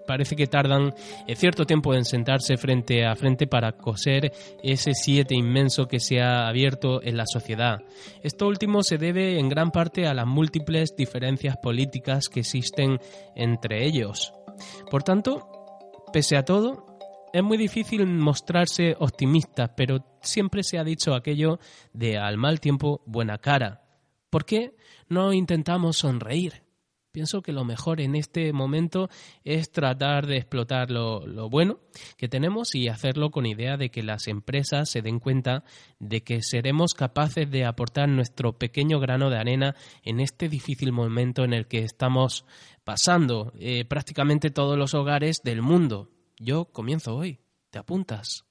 parece 0.06 0.34
que 0.34 0.48
tardan 0.48 0.92
eh, 1.28 1.36
cierto 1.36 1.64
tiempo 1.64 1.94
en 1.94 2.04
sentarse 2.04 2.56
frente 2.56 3.06
a 3.06 3.14
frente 3.14 3.46
para 3.46 3.72
coser 3.72 4.32
ese 4.60 4.92
siete 4.92 5.36
inmenso 5.36 5.86
que 5.86 6.00
se 6.00 6.20
ha 6.20 6.48
abierto 6.48 7.00
en 7.00 7.16
la 7.16 7.24
sociedad. 7.26 7.78
Esto 8.22 8.48
último 8.48 8.82
se 8.82 8.98
debe 8.98 9.38
en 9.38 9.48
gran 9.48 9.70
parte 9.70 10.08
a 10.08 10.14
las 10.14 10.26
múltiples 10.26 10.96
diferencias 10.96 11.56
políticas 11.58 12.28
que 12.28 12.40
existen 12.40 12.98
entre 13.36 13.86
ellos. 13.86 14.32
Por 14.90 15.04
tanto, 15.04 15.59
pese 16.12 16.36
a 16.36 16.44
todo, 16.44 16.86
es 17.32 17.42
muy 17.42 17.56
difícil 17.56 18.06
mostrarse 18.06 18.96
optimista, 18.98 19.74
pero 19.74 20.04
siempre 20.22 20.62
se 20.62 20.78
ha 20.78 20.84
dicho 20.84 21.14
aquello 21.14 21.58
de 21.92 22.18
al 22.18 22.36
mal 22.36 22.60
tiempo 22.60 23.02
buena 23.06 23.38
cara. 23.38 23.82
¿Por 24.30 24.44
qué 24.44 24.76
no 25.08 25.32
intentamos 25.32 25.98
sonreír? 25.98 26.62
Pienso 27.12 27.42
que 27.42 27.52
lo 27.52 27.64
mejor 27.64 28.00
en 28.00 28.14
este 28.14 28.52
momento 28.52 29.10
es 29.42 29.72
tratar 29.72 30.28
de 30.28 30.36
explotar 30.36 30.92
lo, 30.92 31.50
bueno 31.50 31.80
que 32.16 32.28
tenemos 32.28 32.76
y 32.76 32.86
hacerlo 32.86 33.32
con 33.32 33.46
idea 33.46 33.76
de 33.76 33.90
que 33.90 34.04
las 34.04 34.28
empresas 34.28 34.88
se 34.88 35.02
den 35.02 35.18
cuenta 35.18 35.64
de 35.98 36.22
que 36.22 36.40
seremos 36.40 36.94
capaces 36.94 37.50
de 37.50 37.64
aportar 37.64 38.08
nuestro 38.08 38.56
pequeño 38.58 39.00
grano 39.00 39.28
de 39.28 39.38
arena 39.38 39.74
en 40.04 40.20
este 40.20 40.48
difícil 40.48 40.92
momento 40.92 41.42
en 41.42 41.52
el 41.52 41.66
que 41.66 41.78
estamos 41.78 42.44
pasando 42.84 43.52
eh, 43.58 43.84
prácticamente 43.84 44.50
todos 44.50 44.78
los 44.78 44.94
hogares 44.94 45.40
del 45.42 45.62
mundo. 45.62 46.10
Yo 46.38 46.66
comienzo 46.66 47.16
hoy. 47.16 47.40
¿Te 47.70 47.78
apuntas? 47.78 48.44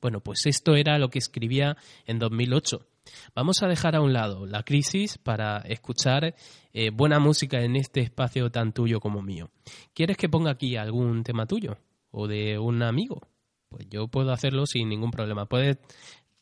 Bueno, 0.00 0.20
pues 0.20 0.46
esto 0.46 0.74
era 0.74 0.98
lo 0.98 1.08
que 1.08 1.18
escribía 1.18 1.76
en 2.06 2.18
2008 2.18 2.86
Vamos 3.34 3.62
a 3.62 3.68
dejar 3.68 3.96
a 3.96 4.00
un 4.00 4.12
lado 4.12 4.46
la 4.46 4.62
crisis 4.62 5.18
para 5.18 5.58
escuchar 5.58 6.34
eh, 6.72 6.90
buena 6.90 7.18
música 7.18 7.62
en 7.62 7.76
este 7.76 8.00
espacio 8.00 8.50
tan 8.50 8.72
tuyo 8.72 9.00
como 9.00 9.22
mío. 9.22 9.50
¿Quieres 9.94 10.16
que 10.16 10.28
ponga 10.28 10.50
aquí 10.50 10.76
algún 10.76 11.22
tema 11.22 11.46
tuyo 11.46 11.78
o 12.10 12.26
de 12.26 12.58
un 12.58 12.82
amigo? 12.82 13.28
Pues 13.68 13.86
yo 13.90 14.08
puedo 14.08 14.32
hacerlo 14.32 14.66
sin 14.66 14.88
ningún 14.88 15.10
problema. 15.10 15.46
Puedes, 15.46 15.78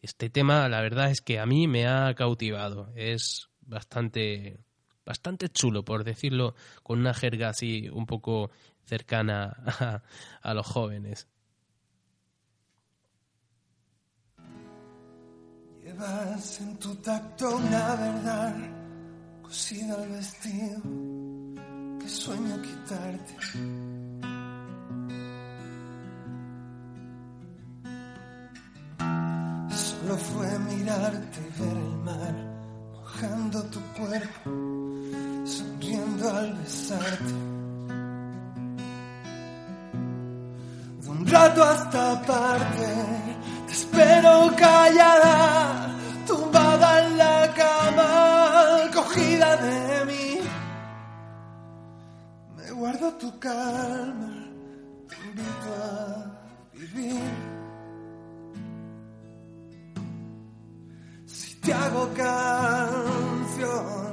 Este 0.00 0.30
tema, 0.30 0.66
la 0.70 0.80
verdad 0.80 1.10
es 1.10 1.20
que 1.20 1.38
a 1.38 1.44
mí 1.44 1.68
me 1.68 1.86
ha 1.86 2.14
cautivado. 2.14 2.90
Es 2.96 3.50
bastante, 3.60 4.64
bastante 5.04 5.50
chulo, 5.50 5.84
por 5.84 6.02
decirlo 6.02 6.54
con 6.82 7.00
una 7.00 7.12
jerga 7.12 7.50
así 7.50 7.90
un 7.90 8.06
poco 8.06 8.50
cercana 8.84 9.54
a, 9.66 10.02
a 10.40 10.54
los 10.54 10.66
jóvenes. 10.66 11.28
Llevas 15.84 16.60
en 16.62 16.78
tu 16.78 16.94
tacto 16.96 17.56
una 17.56 17.96
verdad 17.96 18.81
cosida 19.42 19.94
al 19.94 20.08
vestido 20.08 20.80
que 22.00 22.08
sueño 22.08 22.60
quitarte. 22.62 23.36
Solo 29.70 30.16
fue 30.16 30.58
mirarte 30.58 31.38
y 31.40 31.62
ver 31.62 31.76
el 31.76 31.96
mar 31.98 32.34
mojando 32.92 33.62
tu 33.64 33.80
cuerpo, 33.96 34.50
sonriendo 35.44 36.30
al 36.30 36.54
besarte. 36.54 37.34
De 41.02 41.08
un 41.08 41.26
rato 41.26 41.62
hasta 41.62 42.12
aparte, 42.12 42.88
te 43.66 43.72
espero 43.72 44.50
callada, 44.56 44.81
calma, 53.42 54.30
invito 55.26 55.68
a 55.74 56.30
vivir. 56.74 57.32
Si 61.26 61.54
te 61.56 61.74
hago 61.74 62.08
canción, 62.14 64.12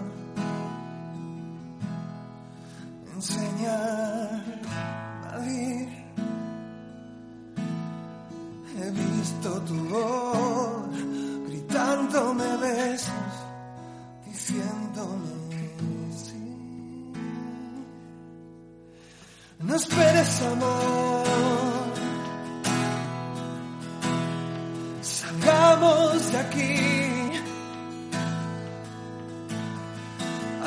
enseñar 3.14 4.44
a 5.32 5.46
ir. 5.46 5.90
He 8.78 8.92
visto 8.92 9.50
tu 9.62 9.76
voz 9.90 10.90
gritándome 11.48 12.58
besos 12.58 13.29
esperes 19.80 20.42
amor, 20.42 21.24
salgamos 25.02 26.32
de 26.32 26.38
aquí. 26.38 27.32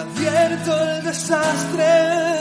Advierto 0.02 0.84
el 0.84 1.04
desastre, 1.04 2.31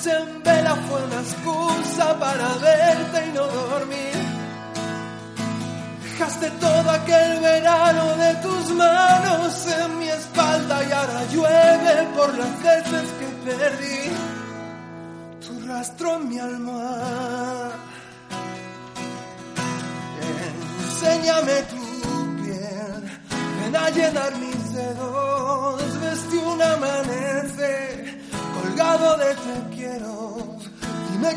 noche 0.00 0.16
en 0.16 0.42
vela 0.42 0.76
fue 0.76 1.04
una 1.04 1.20
excusa 1.20 2.18
para 2.18 2.48
verte 2.54 3.26
y 3.26 3.32
no 3.32 3.46
dormir. 3.46 4.14
Dejaste 6.02 6.50
todo 6.52 6.90
aquel 6.90 7.40
verano 7.40 8.16
de 8.16 8.34
tus 8.36 8.70
manos 8.74 9.66
en 9.66 9.98
mi 9.98 10.08
espalda 10.08 10.84
y 10.84 10.92
ahora 10.92 11.24
llueve 11.32 12.08
por 12.16 12.38
las 12.38 12.62
veces 12.62 13.08
que 13.18 13.50
perdí 13.50 14.10
tu 15.46 15.68
rastro 15.68 16.16
en 16.16 16.28
mi 16.28 16.38
almohada. 16.38 17.39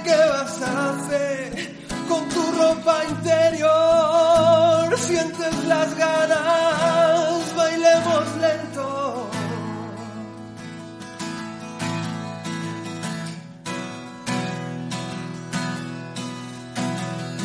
Qué 0.02 0.16
vas 0.16 0.62
a 0.62 0.90
hacer 0.90 1.76
con 2.10 2.28
tu 2.30 2.42
ropa 2.60 3.04
interior. 3.10 4.98
Sientes 4.98 5.66
las 5.66 5.96
ganas, 5.96 7.56
bailemos 7.56 8.38
lento. 8.42 9.30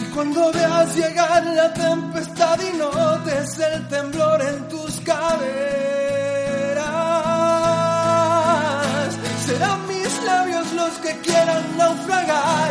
Y 0.00 0.04
cuando 0.14 0.52
veas 0.52 0.96
llegar 0.96 1.46
la 1.46 1.72
tempestad 1.74 2.58
y 2.61 2.76
notes 2.76 3.58
el 3.58 3.88
temblor 3.88 4.42
en 4.42 4.68
tus 4.68 5.00
caderas 5.00 5.88
que 10.96 11.20
quieran 11.20 11.77
naufragar 11.77 12.70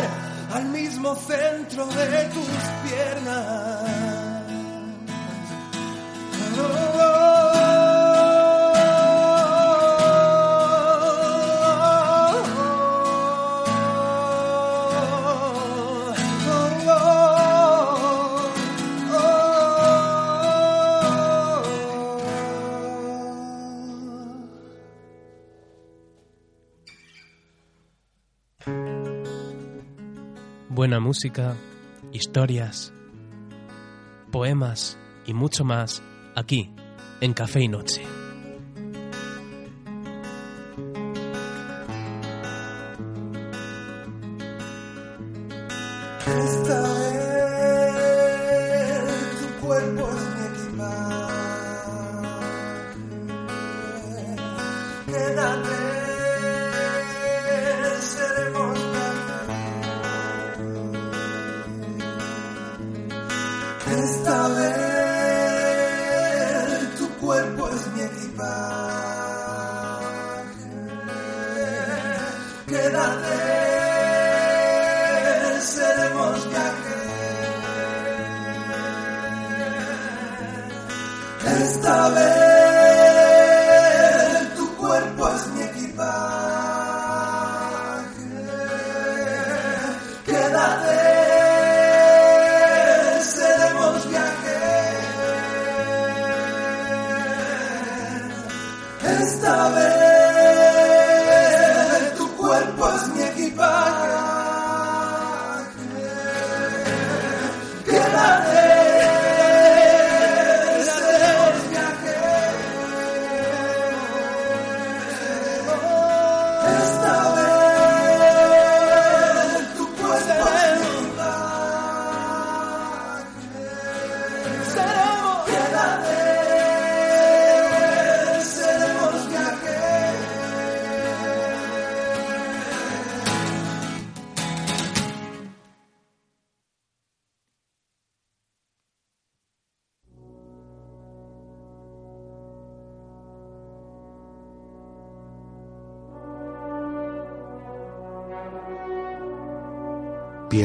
al 0.52 0.64
mismo 0.66 1.14
centro 1.14 1.86
de 1.86 2.24
tus 2.34 2.90
piernas. 2.90 3.77
Buena 30.78 31.00
música, 31.00 31.56
historias, 32.12 32.92
poemas 34.30 34.96
y 35.26 35.34
mucho 35.34 35.64
más 35.64 36.04
aquí 36.36 36.70
en 37.20 37.34
Café 37.34 37.62
y 37.62 37.66
Noche. 37.66 38.17
Esta 63.98 64.46
vez 64.46 64.47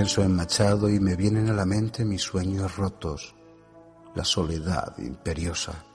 Pienso 0.03 0.21
en 0.21 0.35
Machado 0.35 0.89
y 0.89 0.99
me 0.99 1.15
vienen 1.15 1.49
a 1.49 1.53
la 1.53 1.65
mente 1.65 2.03
mis 2.03 2.21
sueños 2.21 2.75
rotos, 2.75 3.35
la 4.13 4.25
soledad 4.25 4.97
imperiosa. 4.97 5.85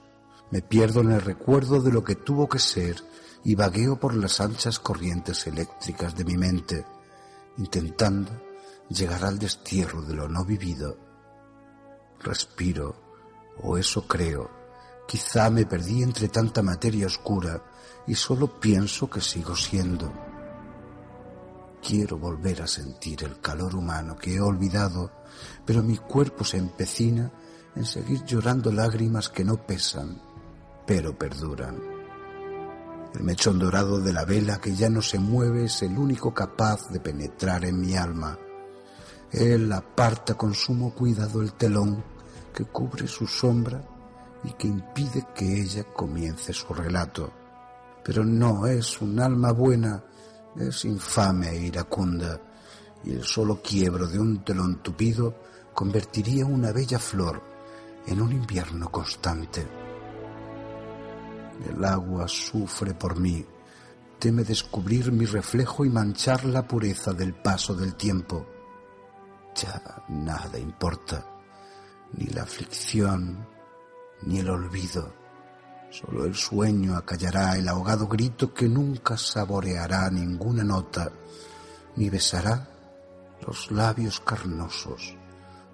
Me 0.49 0.63
pierdo 0.63 1.01
en 1.01 1.11
el 1.11 1.21
recuerdo 1.21 1.79
de 1.79 1.91
lo 1.91 2.03
que 2.03 2.15
tuvo 2.15 2.49
que 2.49 2.57
ser 2.57 3.03
y 3.43 3.53
vagueo 3.53 3.99
por 3.99 4.15
las 4.15 4.41
anchas 4.41 4.79
corrientes 4.79 5.45
eléctricas 5.45 6.15
de 6.15 6.25
mi 6.25 6.37
mente, 6.37 6.87
intentando 7.59 8.31
llegar 8.89 9.23
al 9.23 9.37
destierro 9.37 10.01
de 10.01 10.15
lo 10.15 10.27
no 10.27 10.43
vivido. 10.43 10.97
Respiro, 12.19 12.95
o 13.61 13.77
eso 13.77 14.07
creo. 14.07 14.49
Quizá 15.07 15.51
me 15.51 15.67
perdí 15.67 16.01
entre 16.01 16.29
tanta 16.29 16.63
materia 16.63 17.05
oscura 17.05 17.63
y 18.07 18.15
solo 18.15 18.59
pienso 18.59 19.07
que 19.07 19.21
sigo 19.21 19.55
siendo. 19.55 20.28
Quiero 21.81 22.17
volver 22.17 22.61
a 22.61 22.67
sentir 22.67 23.23
el 23.23 23.39
calor 23.39 23.75
humano 23.75 24.15
que 24.15 24.35
he 24.35 24.41
olvidado, 24.41 25.11
pero 25.65 25.81
mi 25.81 25.97
cuerpo 25.97 26.43
se 26.43 26.57
empecina 26.57 27.31
en 27.75 27.85
seguir 27.85 28.23
llorando 28.25 28.71
lágrimas 28.71 29.29
que 29.29 29.43
no 29.43 29.65
pesan, 29.65 30.21
pero 30.85 31.17
perduran. 31.17 31.79
El 33.13 33.23
mechón 33.23 33.57
dorado 33.57 33.99
de 33.99 34.13
la 34.13 34.25
vela 34.25 34.59
que 34.59 34.75
ya 34.75 34.89
no 34.89 35.01
se 35.01 35.17
mueve 35.17 35.65
es 35.65 35.81
el 35.81 35.97
único 35.97 36.33
capaz 36.33 36.89
de 36.89 36.99
penetrar 36.99 37.65
en 37.65 37.79
mi 37.79 37.95
alma. 37.95 38.37
Él 39.31 39.71
aparta 39.71 40.35
con 40.35 40.53
sumo 40.53 40.93
cuidado 40.93 41.41
el 41.41 41.53
telón 41.53 42.03
que 42.53 42.65
cubre 42.65 43.07
su 43.07 43.25
sombra 43.25 43.81
y 44.43 44.51
que 44.53 44.67
impide 44.67 45.25
que 45.33 45.61
ella 45.61 45.83
comience 45.85 46.53
su 46.53 46.73
relato. 46.73 47.31
Pero 48.03 48.23
no 48.23 48.67
es 48.67 49.01
un 49.01 49.19
alma 49.19 49.51
buena, 49.51 50.03
es 50.55 50.85
infame 50.85 51.49
e 51.49 51.65
iracunda, 51.67 52.39
y 53.03 53.11
el 53.11 53.23
solo 53.23 53.61
quiebro 53.61 54.07
de 54.07 54.19
un 54.19 54.43
telón 54.43 54.81
tupido 54.83 55.35
convertiría 55.73 56.45
una 56.45 56.71
bella 56.71 56.99
flor 56.99 57.41
en 58.07 58.21
un 58.21 58.31
invierno 58.31 58.89
constante. 58.91 59.67
El 61.67 61.83
agua 61.83 62.27
sufre 62.27 62.93
por 62.93 63.19
mí, 63.19 63.45
teme 64.17 64.43
descubrir 64.43 65.11
mi 65.11 65.25
reflejo 65.25 65.85
y 65.85 65.89
manchar 65.89 66.45
la 66.45 66.67
pureza 66.67 67.13
del 67.13 67.33
paso 67.33 67.73
del 67.75 67.95
tiempo. 67.95 68.45
Ya 69.55 70.03
nada 70.09 70.57
importa, 70.57 71.25
ni 72.13 72.27
la 72.27 72.43
aflicción, 72.43 73.47
ni 74.23 74.39
el 74.39 74.49
olvido. 74.49 75.18
Solo 75.91 76.25
el 76.25 76.35
sueño 76.35 76.95
acallará 76.95 77.57
el 77.57 77.67
ahogado 77.67 78.07
grito 78.07 78.53
que 78.53 78.67
nunca 78.67 79.17
saboreará 79.17 80.09
ninguna 80.11 80.63
nota, 80.63 81.11
ni 81.95 82.09
besará 82.09 82.69
los 83.45 83.71
labios 83.71 84.19
carnosos 84.19 85.15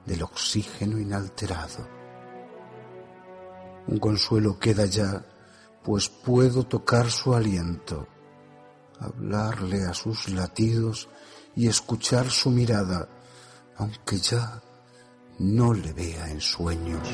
del 0.05 0.23
oxígeno 0.23 0.99
inalterado. 0.99 1.85
Un 3.87 3.99
consuelo 3.99 4.57
queda 4.57 4.85
ya, 4.85 5.25
pues 5.83 6.09
puedo 6.09 6.63
tocar 6.63 7.11
su 7.11 7.35
aliento, 7.35 8.07
hablarle 8.99 9.85
a 9.85 9.93
sus 9.93 10.29
latidos 10.29 11.09
y 11.55 11.67
escuchar 11.67 12.29
su 12.29 12.51
mirada, 12.51 13.09
aunque 13.77 14.17
ya 14.17 14.61
no 15.39 15.73
le 15.73 15.91
vea 15.91 16.29
en 16.29 16.39
sueños. 16.39 17.07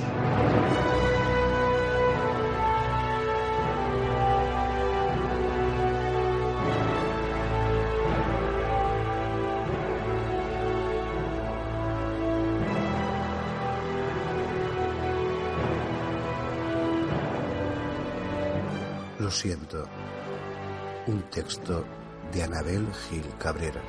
Siento. 19.32 19.86
Un 21.08 21.22
texto 21.30 21.86
de 22.34 22.44
Anabel 22.44 22.86
Gil 23.10 23.26
Cabrera. 23.40 23.82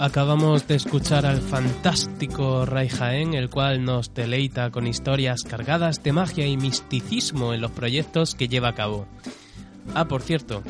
Acabamos 0.00 0.66
de 0.66 0.76
escuchar 0.76 1.26
al 1.26 1.42
fantástico 1.42 2.64
Ray 2.64 2.88
Jaén, 2.88 3.34
el 3.34 3.50
cual 3.50 3.84
nos 3.84 4.14
deleita 4.14 4.70
con 4.70 4.86
historias 4.86 5.42
cargadas 5.42 6.02
de 6.02 6.12
magia 6.14 6.46
y 6.46 6.56
misticismo 6.56 7.52
en 7.52 7.60
los 7.60 7.70
proyectos 7.72 8.34
que 8.34 8.48
lleva 8.48 8.68
a 8.68 8.74
cabo. 8.74 9.06
Ah, 9.94 10.06
por 10.06 10.22
cierto, 10.22 10.62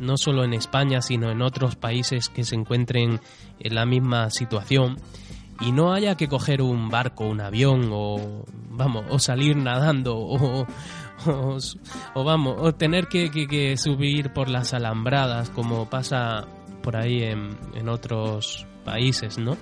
no 0.00 0.16
solo 0.16 0.42
en 0.42 0.54
España, 0.54 1.02
sino 1.02 1.30
en 1.30 1.40
otros 1.40 1.76
países 1.76 2.28
que 2.28 2.42
se 2.42 2.56
encuentren 2.56 3.20
en 3.60 3.74
la 3.74 3.86
misma 3.86 4.30
situación 4.30 4.96
y 5.60 5.72
no 5.72 5.92
haya 5.92 6.16
que 6.16 6.28
coger 6.28 6.62
un 6.62 6.88
barco, 6.88 7.26
un 7.26 7.40
avión 7.40 7.90
o 7.92 8.44
vamos, 8.70 9.04
o 9.10 9.18
salir 9.18 9.56
nadando 9.56 10.16
o, 10.16 10.66
o, 12.14 12.24
vamos, 12.24 12.56
o 12.58 12.74
tener 12.74 13.06
que, 13.06 13.76
subir 13.76 14.32
por 14.32 14.48
las 14.48 14.74
alambradas 14.74 15.50
como 15.50 15.88
pasa 15.88 16.46
por 16.82 16.96
ahí 16.96 17.22
en, 17.22 17.56
en 17.74 17.88
otros 17.88 18.66
países, 18.84 19.38
¿no? 19.38 19.56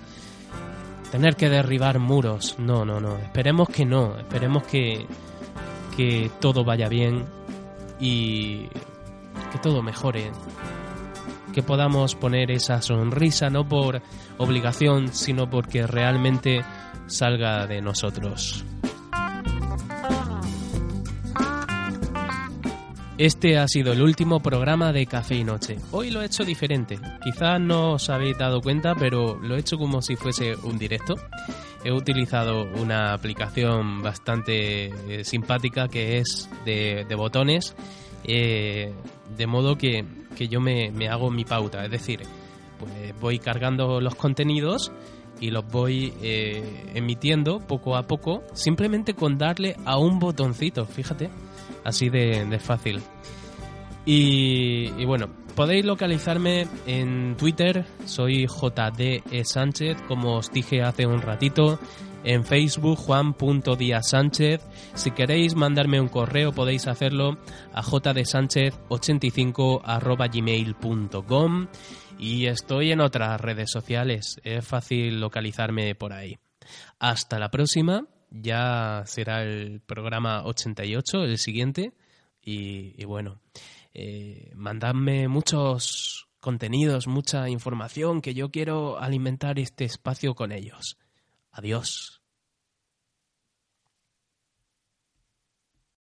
Tener 1.11 1.37
que 1.37 1.49
derribar 1.49 1.99
muros, 1.99 2.57
no, 2.59 2.85
no, 2.85 3.01
no, 3.01 3.17
esperemos 3.19 3.69
que 3.69 3.85
no, 3.85 4.17
esperemos 4.17 4.63
que, 4.63 5.07
que 5.97 6.31
todo 6.41 6.65
vaya 6.65 6.89
bien 6.89 7.25
y 7.99 8.69
que 9.53 9.59
todo 9.61 9.83
mejore. 9.83 10.31
Que 11.53 11.63
podamos 11.63 12.15
poner 12.15 12.51
esa 12.51 12.81
sonrisa 12.83 13.51
no 13.51 13.69
por 13.69 14.03
obligación, 14.39 15.09
sino 15.13 15.51
porque 15.51 15.87
realmente 15.87 16.65
salga 17.07 17.67
de 17.67 17.81
nosotros. 17.81 18.65
Este 23.21 23.59
ha 23.59 23.69
sido 23.69 23.93
el 23.93 24.01
último 24.01 24.41
programa 24.41 24.95
de 24.95 25.05
Café 25.05 25.35
y 25.35 25.45
Noche. 25.45 25.77
Hoy 25.91 26.11
lo 26.11 26.23
he 26.23 26.25
hecho 26.25 26.43
diferente. 26.43 26.99
Quizás 27.23 27.61
no 27.61 27.93
os 27.93 28.09
habéis 28.09 28.39
dado 28.39 28.63
cuenta, 28.63 28.95
pero 28.95 29.39
lo 29.43 29.57
he 29.57 29.61
hecho 29.61 29.77
como 29.77 30.01
si 30.01 30.17
fuese 30.17 30.55
un 30.55 30.79
directo. 30.79 31.17
He 31.85 31.93
utilizado 31.93 32.65
una 32.81 33.13
aplicación 33.13 34.01
bastante 34.01 34.87
eh, 34.87 35.23
simpática 35.23 35.87
que 35.89 36.17
es 36.17 36.49
de, 36.65 37.05
botones, 37.15 37.75
eh, 38.25 38.93
de 39.37 39.47
modo 39.47 39.77
que, 39.77 40.05
yo 40.49 40.61
me, 40.61 41.09
hago 41.09 41.31
mi 41.31 41.45
pauta. 41.45 41.85
Es 41.85 41.91
decir, 41.91 42.21
pues 42.79 43.21
voy 43.21 43.39
cargando 43.39 44.01
los 44.01 44.15
contenidos 44.15 44.93
y 45.41 45.51
los 45.51 45.67
voy 45.67 46.13
eh, 46.23 46.93
emitiendo 46.95 47.61
poco 47.61 47.97
a 47.97 48.03
poco, 48.05 48.43
simplemente 48.53 49.15
con 49.15 49.39
darle 49.39 49.77
a 49.85 49.99
un 49.99 50.19
botoncito, 50.19 50.85
fíjate 50.87 51.31
así 51.85 52.09
de, 52.09 52.59
fácil. 52.59 53.01
Y, 54.05 55.05
bueno, 55.05 55.29
podéis 55.55 55.85
localizarme 55.85 56.67
en 56.87 57.37
Twitter, 57.37 57.85
soy 58.07 58.47
JDE 58.47 59.45
Sánchez, 59.45 60.01
como 60.09 60.37
os 60.37 60.51
dije 60.53 60.83
hace 60.83 61.07
un 61.07 61.23
ratito. 61.23 61.79
En 62.23 62.45
Facebook, 62.45 62.99
juan.díaz-sánchez. 62.99 64.61
Si 64.95 65.11
queréis 65.11 65.55
mandarme 65.55 65.99
un 66.01 66.09
correo, 66.09 66.53
podéis 66.53 66.87
hacerlo 66.87 67.39
a 67.73 67.83
jdsánchez85 67.83 70.31
gmail.com. 70.31 71.69
Y 72.19 72.45
estoy 72.47 72.93
en 72.93 73.01
otras 73.01 73.41
redes 73.41 73.71
sociales, 73.71 74.39
es 74.45 74.67
fácil 74.67 75.19
localizarme 75.19 75.95
por 75.95 76.13
ahí. 76.13 76.37
Hasta 76.99 77.39
la 77.39 77.51
próxima 77.51 78.05
ya 78.31 79.03
será 79.07 79.43
el 79.43 79.81
programa 79.81 80.45
88, 80.45 81.25
el 81.25 81.39
siguiente. 81.39 81.95
Y, 82.43 83.05
bueno, 83.05 83.41
eh, 83.93 84.53
mandadme 84.55 85.29
muchos 85.29 86.29
contenidos, 86.41 87.07
mucha 87.07 87.49
información 87.49 88.21
que 88.23 88.35
yo 88.35 88.51
quiero 88.51 88.99
alimentar 88.99 89.59
este 89.59 89.85
espacio 89.85 90.35
con 90.35 90.53
ellos. 90.53 90.99
Adiós. 91.51 92.20